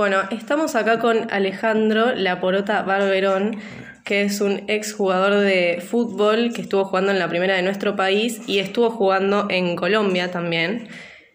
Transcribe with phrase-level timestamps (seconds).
[0.00, 3.58] Bueno, estamos acá con Alejandro Laporota Barberón,
[4.02, 7.96] que es un ex jugador de fútbol que estuvo jugando en la primera de nuestro
[7.96, 10.88] país y estuvo jugando en Colombia también.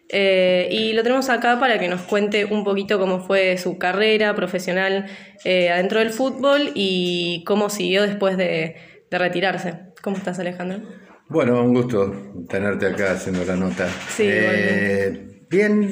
[0.08, 4.34] Eh, y lo tenemos acá para que nos cuente un poquito cómo fue su carrera
[4.34, 5.06] profesional
[5.44, 8.74] eh, adentro del fútbol y cómo siguió después de,
[9.12, 9.74] retirarse.
[10.02, 10.80] ¿Cómo estás, Alejandro?
[11.28, 13.86] Bueno, un gusto tenerte acá haciendo la nota.
[14.08, 15.88] Sí, eh, bien,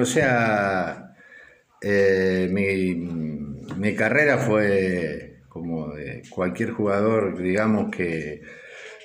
[0.00, 1.01] o sea,
[1.82, 2.94] mi,
[3.76, 8.42] mi carrera fue como de cualquier jugador, digamos, que,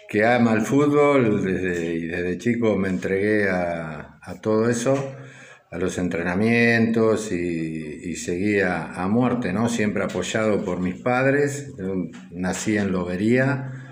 [0.07, 1.43] que ama el fútbol.
[1.43, 5.15] Desde, y desde chico me entregué a, a todo eso,
[5.71, 9.69] a los entrenamientos y, seguía a muerte, ¿no?
[9.69, 11.71] Siempre apoyado por mis padres.
[12.31, 13.86] nací en Lobería.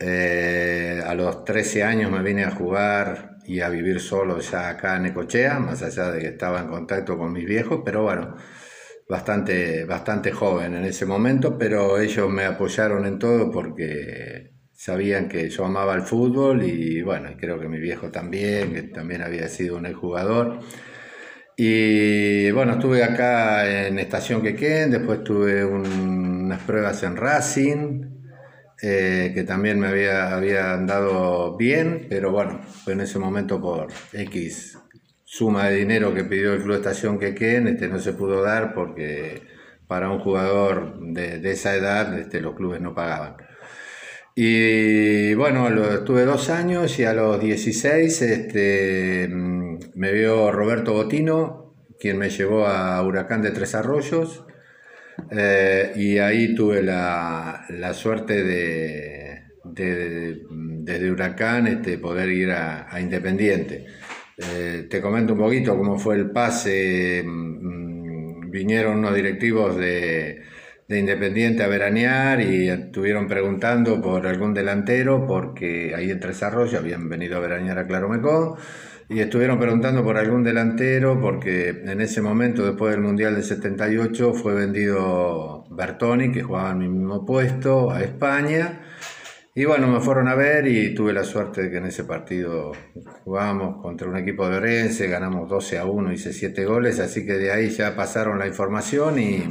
[0.00, 4.96] Eh, a los 13 años me vine a jugar y a vivir solo ya acá
[4.96, 8.36] en Ecochea, más allá de que estaba en contacto con mis viejos, pero bueno,
[9.08, 15.50] bastante, bastante joven en ese momento, pero ellos me apoyaron en todo porque sabían que
[15.50, 19.76] yo amaba el fútbol y bueno, creo que mi viejo también, que también había sido
[19.78, 20.60] un jugador.
[21.56, 28.07] Y bueno, estuve acá en Estación Quequén, después tuve unas pruebas en Racing,
[28.80, 34.78] eh, que también me había, había andado bien, pero bueno, en ese momento por X
[35.24, 39.42] suma de dinero que pidió el Club Estación Quequén, este, no se pudo dar porque
[39.86, 43.36] para un jugador de, esa edad este, los clubes no pagaban.
[44.34, 51.74] Y bueno, estuve dos años y a los 16 este, mm, me vio Roberto Botino,
[51.98, 54.44] quien me llevó a Huracán de Tres Arroyos.
[55.30, 63.86] Eh, y ahí tuve la, suerte de, desde Huracán este, poder ir a, Independiente.
[64.36, 67.22] Eh, te comento un poquito cómo fue el pase.
[67.24, 70.42] Mm, vinieron unos directivos de,
[70.88, 76.80] de Independiente a veranear y estuvieron preguntando por algún delantero porque ahí en Tres Arroyos
[76.80, 78.56] habían venido a veranear a Claromecó
[79.10, 84.34] y estuvieron preguntando por algún delantero porque en ese momento después del Mundial del 78
[84.34, 88.82] fue vendido Bertoni que jugaba en mi mismo puesto a España.
[89.54, 92.72] Y bueno, me fueron a ver y tuve la suerte de que en ese partido
[93.24, 97.32] jugamos contra un equipo de Orense, ganamos 12 a 1, hice 7 goles, así que
[97.32, 99.42] de ahí ya pasaron la información y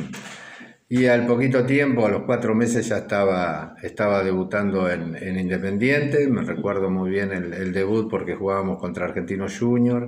[0.89, 6.27] y al poquito tiempo, a los cuatro meses, ya estaba, estaba debutando en, Independiente.
[6.27, 10.07] Me recuerdo muy bien el, debut porque jugábamos contra Argentinos Junior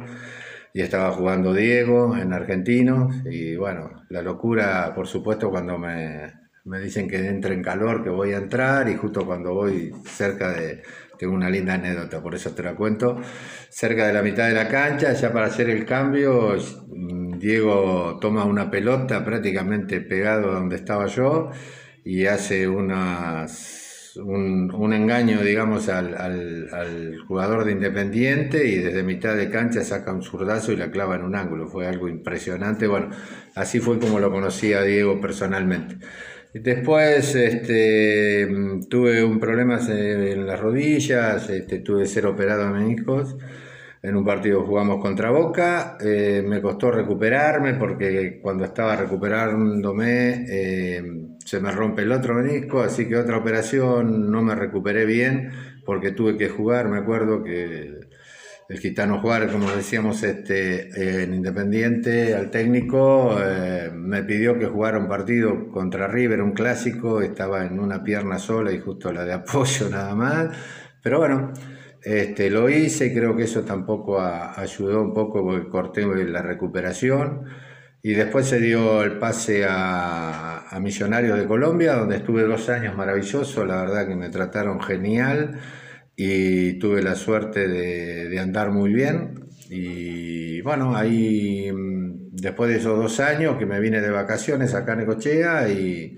[0.73, 3.13] y estaba jugando Diego en Argentinos.
[3.29, 6.31] Y bueno, la locura, por supuesto, cuando me,
[6.63, 10.51] me dicen que entre en calor, que voy a entrar y justo cuando voy cerca
[10.53, 10.83] de,
[11.17, 13.19] tengo una linda anécdota, por eso te la cuento,
[13.69, 16.55] cerca de la mitad de la cancha, ya para hacer el cambio,
[17.39, 21.51] Diego toma una pelota prácticamente pegado donde estaba yo
[22.03, 22.91] y hace un,
[24.93, 30.77] engaño, digamos, al, jugador de Independiente y desde mitad de cancha saca un zurdazo y
[30.77, 31.67] la clava en un ángulo.
[31.67, 32.87] Fue algo impresionante.
[32.87, 33.09] Bueno,
[33.55, 35.97] así fue como lo conocí a Diego personalmente.
[36.53, 38.47] Después este,
[38.89, 43.37] tuve un problema en las rodillas, este, tuve ser operado de meniscos
[44.01, 51.03] en un partido jugamos contra Boca, eh, me costó recuperarme porque cuando estaba recuperándome eh,
[51.43, 55.51] se me rompe el otro menisco, así que otra operación no me recuperé bien
[55.85, 57.99] porque tuve que jugar, me acuerdo que
[58.69, 64.99] el gitano jugar, como decíamos este, en Independiente, al técnico, eh, me pidió que jugara
[64.99, 69.33] un partido contra River, un clásico, estaba en una pierna sola y justo la de
[69.33, 70.55] apoyo nada más,
[71.01, 71.51] pero bueno.
[72.03, 77.45] Este, lo hice creo que eso tampoco ayudó un poco porque corté la recuperación.
[78.01, 82.95] Y después se dio el pase a, a, Millonarios de Colombia, donde estuve dos años
[82.95, 85.59] maravilloso, la verdad que me trataron genial
[86.15, 89.49] y tuve la suerte de, de andar muy bien.
[89.69, 94.93] Y bueno, ahí mm, después de esos dos años que me vine de vacaciones acá
[94.93, 96.17] en Ecochea y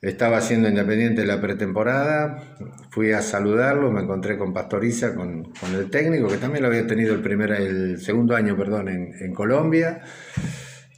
[0.00, 2.56] estaba haciendo Independiente la pretemporada,
[2.90, 7.14] fui a saludarlo, me encontré con Pastoriza, con, el técnico, que también lo había tenido
[7.14, 10.02] el, primer, el segundo año perdón, en, Colombia.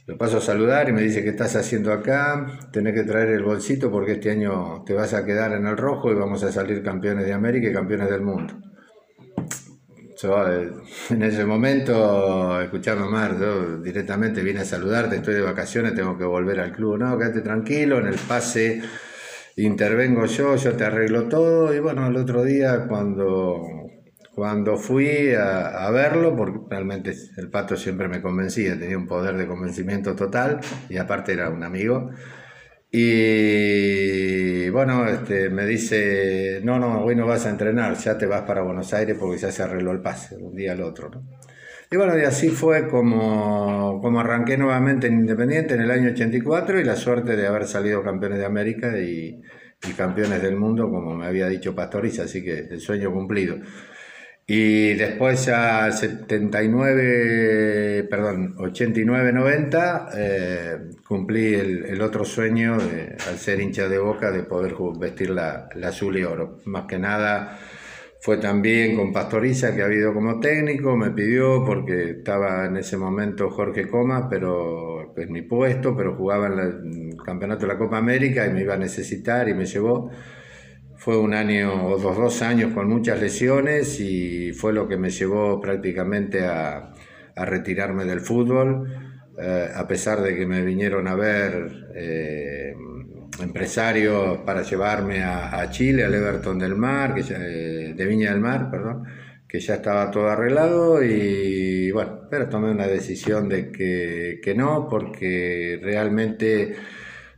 [0.07, 2.45] Lo paso a saludar y me dice, ¿qué estás haciendo acá?
[2.71, 6.11] Tenés que traer el bolsito porque este año te vas a quedar en el rojo
[6.11, 8.70] y vamos a salir campeones de América y campeones del mundo.
[10.23, 10.71] Eh,
[11.09, 16.25] en ese momento, escuchame Mar, yo directamente vine a saludarte, estoy de vacaciones, tengo que
[16.25, 16.97] volver al club.
[16.97, 18.81] No, quédate tranquilo, en el pase
[19.57, 21.73] intervengo yo, yo te arreglo todo.
[21.73, 23.61] Y bueno, el otro día cuando,
[24.35, 29.47] Cuando fui a, verlo, porque realmente el pato siempre me convencía, tenía un poder de
[29.47, 30.59] convencimiento total
[30.89, 32.11] y aparte era un amigo.
[32.93, 38.41] Y bueno, este, me dice, no, no, hoy no vas a entrenar, ya te vas
[38.41, 41.09] para Buenos Aires porque ya se arregló el pase, un día al otro.
[41.09, 41.23] ¿no?
[41.89, 46.79] Y bueno, y así fue como, como arranqué nuevamente en Independiente en el año 84
[46.79, 49.41] y la suerte de haber salido campeones de América y,
[49.87, 53.57] y campeones del mundo, como me había dicho Pastoriza, así que el sueño cumplido.
[54.47, 60.77] Y después ya 79, perdón, 89-90, eh,
[61.07, 66.17] cumplí el, otro sueño de, al ser hincha de boca de poder vestir la, azul
[66.17, 66.59] y oro.
[66.65, 67.59] Más que nada
[68.19, 72.97] fue también con Pastoriza, que ha habido como técnico, me pidió porque estaba en ese
[72.97, 77.97] momento Jorge Coma, pero en mi puesto, pero jugaba en el campeonato de la Copa
[77.97, 80.11] América y me iba a necesitar y me llevó.
[81.03, 85.09] Fue un año o dos, dos años con muchas lesiones y fue lo que me
[85.09, 86.93] llevó prácticamente a,
[87.35, 88.87] a retirarme del fútbol,
[89.35, 92.75] eh, a pesar de que me vinieron a ver eh,
[93.41, 98.69] empresarios para llevarme a, Chile, al Everton del Mar, que eh, de Viña del Mar,
[98.69, 99.03] perdón,
[99.47, 104.87] que ya estaba todo arreglado y bueno, pero tomé una decisión de que, que no,
[104.87, 106.75] porque realmente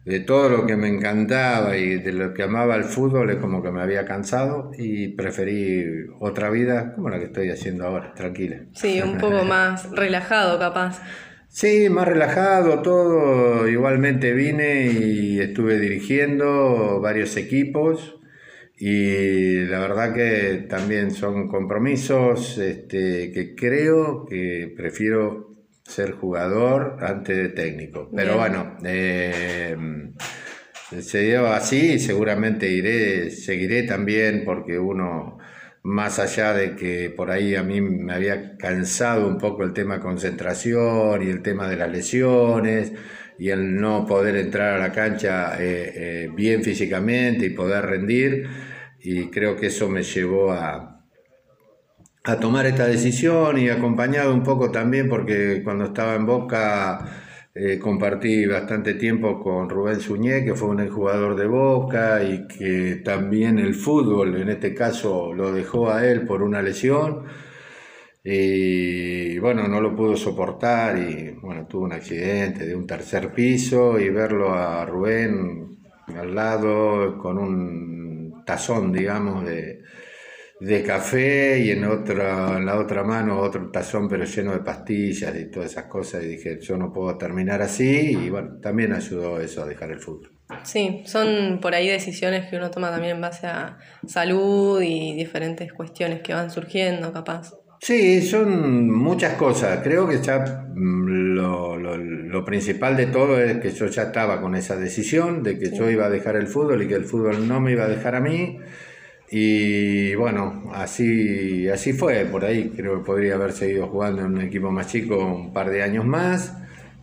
[0.05, 3.63] de todo lo que me encantaba y de lo que amaba el fútbol es como
[3.63, 5.85] que me había cansado y preferí
[6.19, 8.65] otra vida como la que estoy haciendo ahora, tranquila.
[8.73, 11.01] Sí, un poco más relajado capaz.
[11.47, 13.67] Sí, más relajado todo.
[13.67, 18.19] Igualmente vine y estuve dirigiendo varios equipos
[18.75, 25.52] y la verdad que también son compromisos este, que creo que prefiero
[25.83, 28.09] ser jugador antes de técnico.
[28.15, 29.75] Pero bueno, eh,
[31.01, 35.38] se dio así y seguramente iré, seguiré también porque uno,
[35.83, 40.00] más allá de que por ahí a mí me había cansado un poco el tema
[40.00, 42.94] concentración y el tema de las lesiones
[43.38, 48.47] y el no poder entrar a la cancha eh, eh, bien físicamente y poder rendir,
[49.00, 50.93] y creo que eso me llevó a,
[52.25, 57.24] a tomar esta decisión y acompañado un poco también porque cuando estaba en Boca
[57.54, 63.02] eh, compartí bastante tiempo con Rubén Suñé, que fue un jugador de Boca y que
[63.04, 67.25] también el fútbol en este caso lo dejó a él por una lesión.
[68.24, 74.00] Y bueno, no lo pudo soportar y bueno, tuvo un accidente de un tercer piso
[74.00, 75.78] y verlo a Rubén
[76.08, 79.81] al lado con un tazón, digamos, de
[80.63, 85.36] de café y en, otra, en la otra mano otro tazón pero lleno de pastillas
[85.36, 89.42] y todas esas cosas y dije yo no puedo terminar así y bueno, también ayudó
[89.42, 90.31] eso a dejar el fútbol.
[90.63, 93.77] Sí, son por ahí decisiones que uno toma también en base a
[94.07, 97.54] salud y diferentes cuestiones que van surgiendo capaz.
[97.81, 99.80] Sí, son muchas cosas.
[99.83, 104.39] Creo que ya mm, lo, lo, lo, principal de todo es que yo ya estaba
[104.39, 107.45] con esa decisión de que yo iba a dejar el fútbol y que el fútbol
[107.45, 108.60] no me iba a dejar a mí
[109.35, 114.41] y bueno, así, así fue, por ahí creo que podría haber seguido jugando en un
[114.41, 116.55] equipo más chico un par de años más,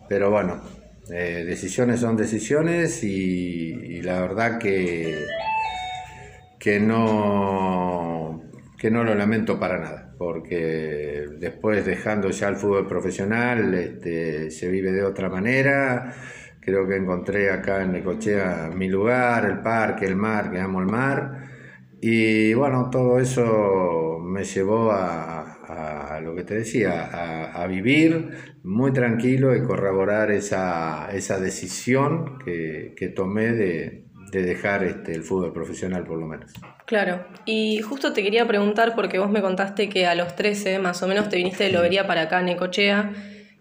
[0.07, 0.61] pero bueno,
[1.11, 5.25] eh, decisiones son decisiones y, la verdad que,
[6.57, 8.43] que, no,
[8.77, 14.69] que no lo lamento para nada, porque después dejando ya el fútbol profesional este, se
[14.69, 16.13] vive de otra manera.
[16.61, 20.85] Creo que encontré acá en Necochea mi lugar, el parque, el mar, que amo el
[20.85, 21.40] mar
[22.01, 29.55] y bueno, todo eso me llevó a, lo que te decía, a, vivir muy tranquilo
[29.55, 36.03] y corroborar esa, esa decisión que, que tomé de, de dejar este, el fútbol profesional
[36.03, 36.51] por lo menos.
[36.85, 41.03] Claro, y justo te quería preguntar porque vos me contaste que a los 13 más
[41.03, 43.13] o menos te viniste de Lobería para acá, en Necochea,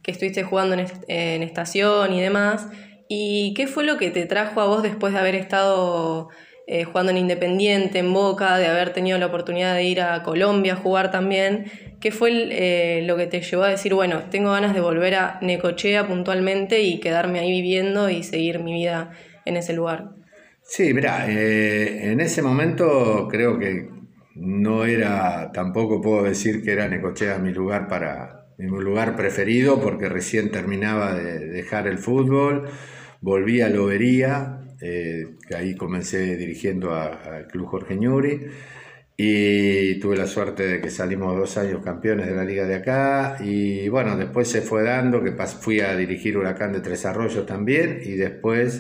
[0.03, 2.69] que estuviste jugando en, en estación y demás.
[3.09, 6.29] ¿Y qué fue lo que te trajo a vos después de haber estado
[6.73, 10.75] eh, jugando en Independiente, en Boca, de haber tenido la oportunidad de ir a Colombia
[10.75, 11.65] a jugar también.
[11.99, 15.41] ¿Qué fue eh, lo que te llevó a decir, bueno, tengo ganas de volver a
[15.43, 19.11] Necochea puntualmente y quedarme ahí viviendo y seguir mi vida
[19.47, 20.11] en ese lugar?
[20.63, 23.89] Sí, mira, eh, en ese momento creo que
[24.37, 30.09] no era, tampoco puedo decir que era Necochea mi lugar para, mi lugar preferido porque
[30.09, 32.69] recién terminaba de dejar el fútbol,
[33.21, 38.47] volví a Lobería, eh, ahí comencé dirigiendo al Club Jorge Ñuri.
[39.17, 43.37] Y tuve la suerte de que salimos dos años campeones de la liga de acá.
[43.41, 48.01] Y bueno, después se fue dando que fui a dirigir Huracán de Tres Arroyos también.
[48.03, 48.79] Y después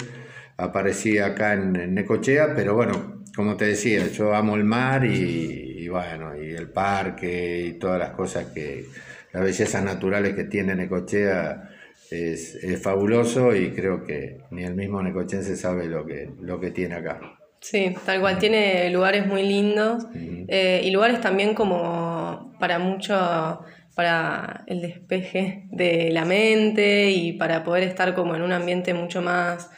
[0.56, 6.34] aparecí acá en, Necochea, pero bueno, como te decía, yo amo el mar y, bueno,
[6.36, 8.86] y el parque y todas las cosas que,
[9.32, 11.69] las bellezas naturales que tiene Necochea
[12.10, 16.96] es, fabuloso y creo que ni el mismo necochense sabe lo que, lo que tiene
[16.96, 17.20] acá.
[17.60, 23.60] Sí, tal cual, tiene lugares muy lindos eh, y lugares también como para mucho,
[23.94, 29.20] para el despeje de la mente y para poder estar como en un ambiente mucho
[29.20, 29.70] más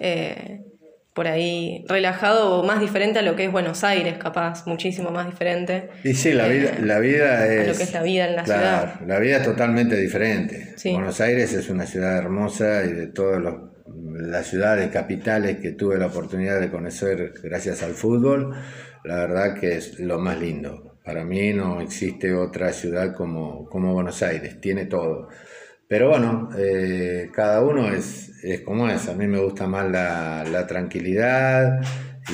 [0.00, 0.62] eh,
[1.16, 5.24] por ahí relajado o más diferente a lo que es Buenos Aires, capaz, muchísimo más
[5.24, 5.88] diferente.
[6.04, 7.68] Y sí, la vida, eh, la vida es...
[7.68, 9.00] lo que es la vida en la ciudad.
[9.06, 10.74] La vida es totalmente diferente.
[10.84, 13.42] Buenos Aires es una ciudad hermosa y de todas
[13.86, 18.54] las ciudades capitales que tuve la oportunidad de conocer gracias al fútbol,
[19.02, 20.98] la verdad que es lo más lindo.
[21.02, 25.28] Para mí no existe otra ciudad como, como Buenos Aires, tiene todo.
[25.88, 29.08] Pero bueno, eh, cada uno es, es, como es.
[29.08, 31.80] A mí me gusta más la, tranquilidad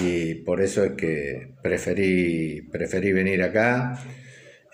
[0.03, 3.99] y por eso es que preferí, preferí venir acá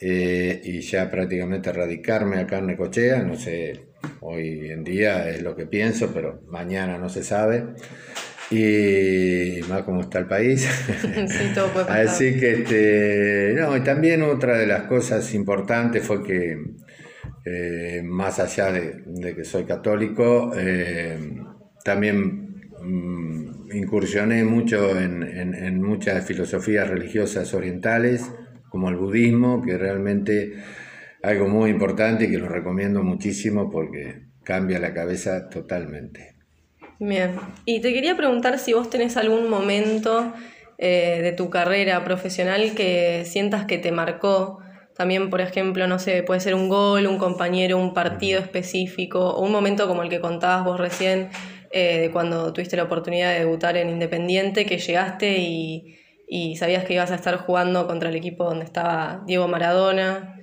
[0.00, 3.23] eh, y ya prácticamente radicarme acá en Necochea.
[3.25, 3.88] No sé,
[4.20, 7.64] hoy en día es lo que pienso, pero mañana no se sabe.
[8.50, 10.62] Y más como está el país.
[11.26, 12.06] sí, todo puede pasar.
[12.06, 16.56] Así que, este, no, y también otra de las cosas importantes fue que
[17.50, 21.19] eh, más allá de, que soy católico, eh,
[21.83, 28.31] también mm, incursioné mucho en, muchas filosofías religiosas orientales,
[28.69, 30.52] como el budismo, que realmente
[31.23, 36.35] algo muy importante y que lo recomiendo muchísimo porque cambia la cabeza totalmente.
[36.99, 37.31] Bien,
[37.64, 40.35] y te quería preguntar si vos tenés algún momento
[40.76, 44.59] eh, de tu carrera profesional que sientas que te marcó
[44.99, 49.45] también, por ejemplo, no sé, puede ser un gol, un compañero, un partido específico, o
[49.45, 51.28] un momento como el que contabas vos recién,
[51.71, 55.95] eh, de cuando tuviste la oportunidad de debutar en Independiente, que llegaste y,
[56.57, 60.37] sabías que ibas a estar jugando contra el equipo donde estaba Diego Maradona.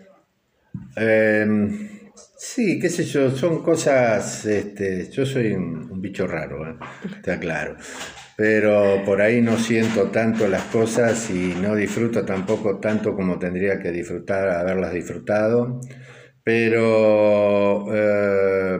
[0.96, 6.76] Em, sí, qué sé yo, son cosas, este, yo soy un, bicho raro, ¿eh?
[7.18, 7.76] está claro
[8.36, 13.80] pero por ahí no siento tanto las cosas y no disfruto tampoco tanto como tendría
[13.80, 15.80] que disfrutar, haberlas disfrutado.
[16.44, 18.77] Pero eh,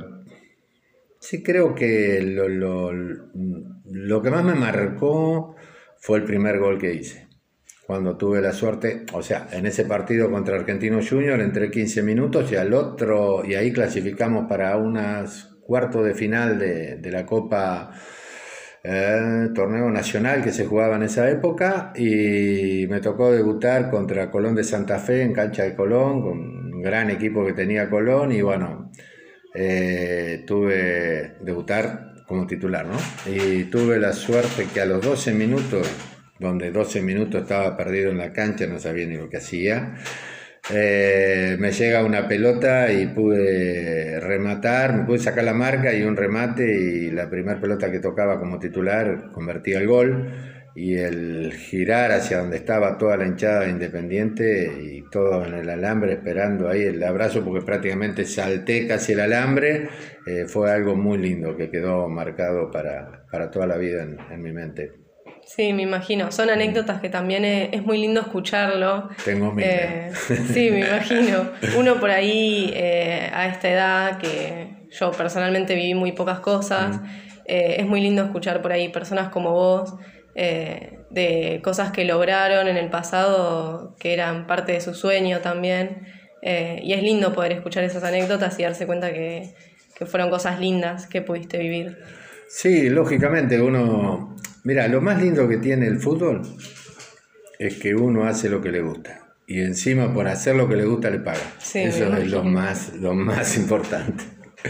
[1.19, 5.55] sí creo que lo, lo, lo, que más me marcó
[5.97, 7.27] fue el primer gol que hice.
[7.88, 12.51] Cuando tuve la suerte, o sea, en ese partido contra Argentino Junior entré 15 minutos
[12.51, 17.91] y al otro, y ahí clasificamos para unas cuartos de final de, de la Copa
[18.88, 24.54] eh, torneo nacional que se jugaba en esa época y me tocó debutar contra Colón
[24.54, 26.38] de Santa Fe en cancha de Colón, con
[26.75, 28.92] un gran equipo que tenía Colón y bueno,
[29.56, 32.98] eh, tuve debutar como titular, ¿no?
[33.25, 35.88] Y tuve la suerte que a los 12 minutos,
[36.38, 39.96] donde 12 minutos estaba perdido en la cancha, no sabía ni lo que hacía,
[40.72, 46.15] eh, me llega una pelota y pude rematar, me pude sacar la marca y un
[46.15, 50.31] remate y la primera pelota que tocaba como titular convertía el gol
[50.75, 56.13] y el girar hacia donde estaba toda la hinchada Independiente y todo en el alambre
[56.13, 59.88] esperando ahí el abrazo porque prácticamente salté casi el alambre,
[60.25, 64.51] eh, fue algo muy lindo que quedó marcado para, para toda la vida en mi
[64.51, 65.04] mente.
[65.45, 66.31] Sí, me imagino.
[66.31, 69.09] Son anécdotas que también es, muy lindo escucharlo.
[69.23, 69.69] Tengo miedo.
[69.71, 70.11] Eh,
[70.53, 71.51] sí, me imagino.
[71.77, 76.99] Uno por ahí eh, a esta edad, que yo personalmente viví muy pocas cosas,
[77.45, 79.93] eh, es muy lindo escuchar por ahí personas como vos,
[80.35, 86.07] de cosas que lograron en el pasado, que eran parte de su sueño también.
[86.41, 89.53] y es lindo poder escuchar esas anécdotas y darse cuenta que,
[89.95, 91.97] que fueron cosas lindas que pudiste vivir.
[92.49, 94.35] Sí, lógicamente uno
[94.65, 96.41] Mira, lo más lindo que tiene el fútbol
[97.60, 99.36] es que uno hace lo que le gusta.
[99.45, 101.53] Y encima por hacer lo que le gusta le paga.
[101.60, 104.24] Eso es lo más, lo más importante.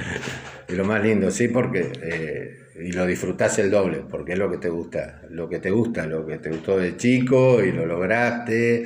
[0.68, 4.52] y lo más lindo, sí, porque eh, y lo disfrutás el doble, porque es lo
[4.52, 7.86] que te gusta, lo que te gusta, lo que te gustó de chico y lo
[7.86, 8.86] lograste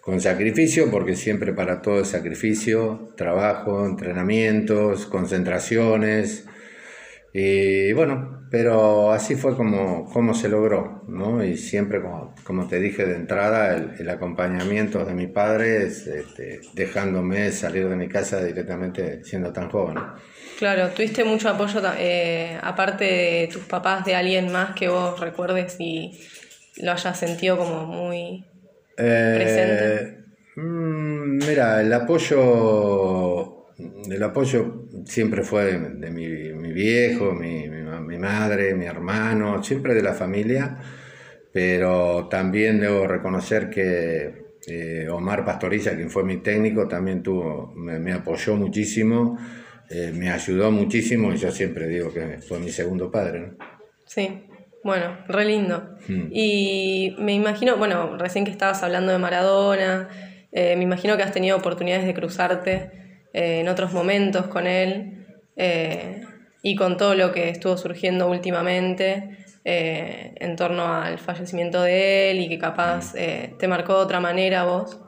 [0.00, 6.46] con sacrificio, porque siempre para todo es sacrificio, trabajo, entrenamientos, concentraciones,
[7.36, 11.42] y bueno, pero así fue como, como se logró, ¿no?
[11.42, 17.50] Y siempre, como, como te dije de entrada, el, acompañamiento de mi padre, este, dejándome
[17.50, 19.96] salir de mi casa directamente siendo tan joven.
[20.56, 25.74] Claro, tuviste mucho apoyo, eh, aparte de tus papás, de alguien más que vos recuerdes
[25.80, 26.12] y
[26.76, 28.44] lo hayas sentido como muy
[28.96, 30.18] eh, presente.
[30.54, 37.68] Mm, mira, el apoyo el apoyo siempre fue de, mi, viejo, mi,
[38.28, 40.76] madre, mi hermano, siempre de la familia,
[41.52, 48.12] pero también debo reconocer que Eh, Omar Pastoriza, quien fue mi técnico, también tuvo, me,
[48.12, 49.36] apoyó muchísimo,
[49.90, 53.52] eh, me ayudó muchísimo y yo siempre digo que fue mi segundo padre.
[54.06, 54.46] Sí,
[54.82, 55.96] bueno, re lindo.
[56.08, 56.28] Hmm.
[56.32, 60.08] Y me imagino, bueno, recién que estabas hablando de Maradona,
[60.52, 62.90] me imagino que has tenido oportunidades de cruzarte
[63.32, 65.26] en otros momentos con él
[66.64, 69.44] y con todo lo que estuvo surgiendo últimamente.
[69.66, 74.20] Eh, en torno al fallecimiento de él y que capaz eh, te marcó de otra
[74.20, 75.00] manera vos?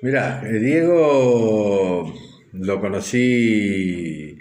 [0.00, 2.14] Mira, eh, Diego
[2.52, 4.38] lo conocí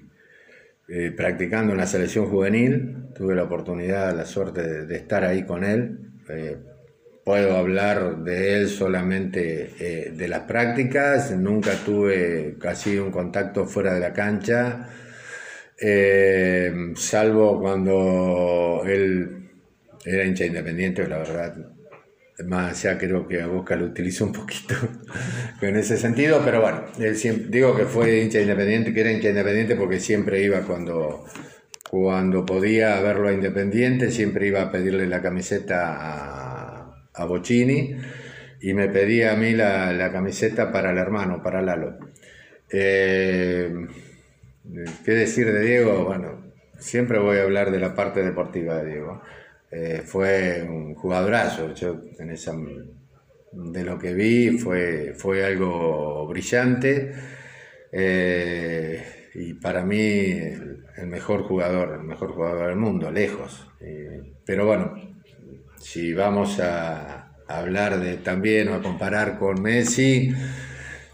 [1.18, 6.00] practicando en la selección juvenil, tuve la oportunidad, la suerte de, estar ahí con él.
[7.26, 14.00] puedo hablar de él solamente de las prácticas, nunca tuve casi un contacto fuera de
[14.00, 14.88] la cancha
[15.80, 19.50] eh, salvo cuando él
[20.06, 21.56] era hincha independiente, la verdad.
[22.46, 24.76] Más ya creo que a Boca lo utilizó un poquito
[25.62, 29.30] en ese sentido, pero bueno, él siempre, digo que fue hincha independiente, que era hincha
[29.30, 31.26] independiente porque siempre iba cuando,
[31.90, 37.96] cuando podía verlo a Independiente, siempre iba a pedirle la camiseta a, a Bocini
[38.62, 41.98] y me pedía a mí la, la camiseta para el hermano, para Lalo.
[42.70, 43.74] Eh,
[45.06, 46.04] ¿Qué decir de Diego?
[46.04, 49.22] Bueno, siempre voy a hablar de la parte deportiva de Diego.
[49.72, 51.74] Eh, fue un jugadorazo.
[51.74, 52.54] Yo en esa,
[53.52, 57.14] de lo que vi fue, fue algo brillante.
[57.92, 63.68] Eh, y para mí el, mejor jugador, el mejor jugador del mundo, lejos.
[63.80, 64.96] Eh, pero bueno,
[65.80, 70.34] si vamos a hablar de también o a comparar con Messi,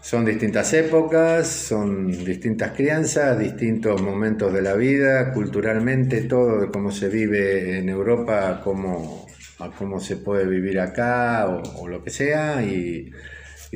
[0.04, 6.90] son distintas épocas, son distintas crianzas, distintos momentos de la vida, culturalmente, todo de cómo
[6.90, 9.26] se vive en Europa, cómo,
[9.78, 13.12] cómo se puede vivir acá o, lo que sea, y,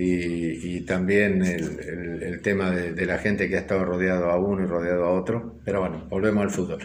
[0.01, 4.65] y, también el, el, tema de, de, la gente que ha estado rodeado a uno
[4.65, 5.61] y rodeado a otro.
[5.65, 6.79] Pero bueno, volvemos al fútbol.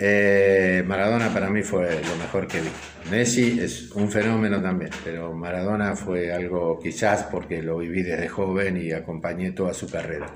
[0.00, 2.68] Eh, Maradona para mí fue lo mejor que vi.
[3.10, 8.76] Messi es un fenómeno también, pero Maradona fue algo quizás porque lo viví desde joven
[8.80, 10.30] y acompañé toda su carrera.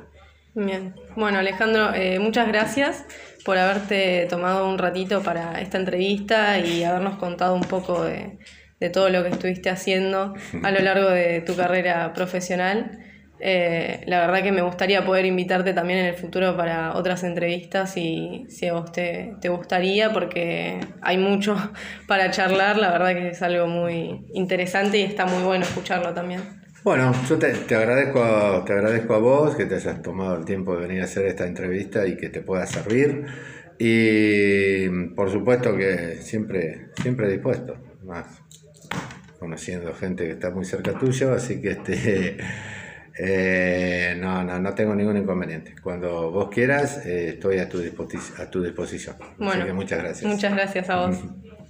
[0.54, 3.04] Bien, bueno Alejandro, eh, muchas gracias
[3.44, 8.38] por haberte tomado un ratito para esta entrevista y habernos contado un poco de,
[8.82, 12.98] de todo lo que estuviste haciendo a lo largo de tu carrera profesional.
[13.38, 17.96] Eh, la verdad que me gustaría poder invitarte también en el futuro para otras entrevistas
[17.96, 21.56] y si a vos te, gustaría, porque hay mucho
[22.08, 26.40] para charlar, la verdad que es algo muy interesante y está muy bueno escucharlo también.
[26.82, 30.88] Bueno, yo te, agradezco, te agradezco a vos que te hayas tomado el tiempo de
[30.88, 33.26] venir a hacer esta entrevista y que te pueda servir.
[33.78, 38.41] Y por supuesto que siempre, siempre dispuesto, más
[39.42, 42.36] conociendo gente que está muy cerca tuyo, así que este
[43.18, 45.74] eh, no, no, no tengo ningún inconveniente.
[45.82, 47.78] Cuando vos quieras, eh, estoy a tu,
[48.38, 49.16] a tu disposición.
[49.38, 50.30] Bueno, muchas gracias.
[50.30, 51.16] Muchas gracias a vos.